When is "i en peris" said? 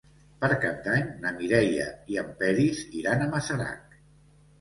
2.13-2.81